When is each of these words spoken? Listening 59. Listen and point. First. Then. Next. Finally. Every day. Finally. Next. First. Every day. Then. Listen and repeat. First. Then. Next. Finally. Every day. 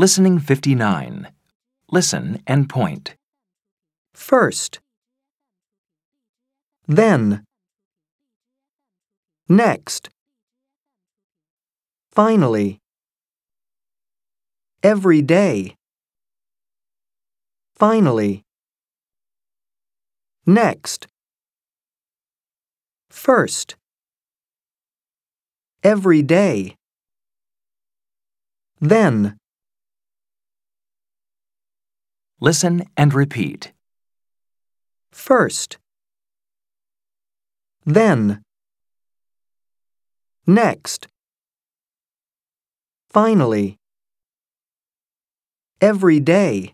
Listening 0.00 0.38
59. 0.38 1.28
Listen 1.90 2.42
and 2.46 2.70
point. 2.70 3.16
First. 4.14 4.80
Then. 6.88 7.44
Next. 9.46 10.08
Finally. 12.12 12.78
Every 14.82 15.20
day. 15.20 15.76
Finally. 17.76 18.42
Next. 20.46 21.08
First. 23.10 23.76
Every 25.84 26.22
day. 26.22 26.74
Then. 28.80 29.39
Listen 32.40 32.84
and 32.96 33.12
repeat. 33.12 33.72
First. 35.12 35.76
Then. 37.84 38.40
Next. 40.46 41.06
Finally. 43.10 43.76
Every 45.82 46.18
day. 46.20 46.72